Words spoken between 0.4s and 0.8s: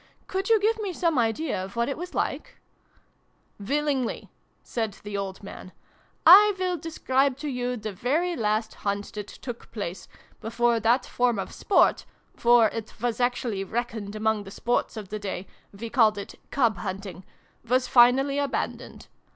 you give